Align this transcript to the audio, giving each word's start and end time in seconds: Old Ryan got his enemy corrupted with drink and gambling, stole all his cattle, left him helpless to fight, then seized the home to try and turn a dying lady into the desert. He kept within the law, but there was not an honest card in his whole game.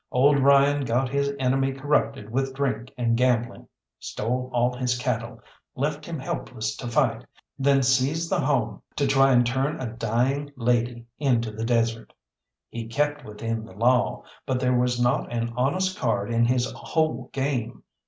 Old 0.11 0.39
Ryan 0.39 0.83
got 0.83 1.09
his 1.09 1.31
enemy 1.39 1.73
corrupted 1.73 2.31
with 2.31 2.55
drink 2.55 2.91
and 2.97 3.15
gambling, 3.15 3.67
stole 3.99 4.49
all 4.51 4.75
his 4.75 4.97
cattle, 4.97 5.39
left 5.75 6.07
him 6.07 6.17
helpless 6.17 6.75
to 6.77 6.87
fight, 6.87 7.23
then 7.59 7.83
seized 7.83 8.31
the 8.31 8.39
home 8.39 8.81
to 8.95 9.05
try 9.05 9.31
and 9.31 9.45
turn 9.45 9.79
a 9.79 9.85
dying 9.93 10.51
lady 10.55 11.05
into 11.19 11.51
the 11.51 11.63
desert. 11.65 12.13
He 12.71 12.87
kept 12.87 13.23
within 13.23 13.63
the 13.63 13.73
law, 13.73 14.23
but 14.47 14.59
there 14.59 14.75
was 14.75 14.99
not 14.99 15.31
an 15.31 15.53
honest 15.55 15.95
card 15.99 16.31
in 16.31 16.45
his 16.45 16.71
whole 16.71 17.29
game. 17.31 17.83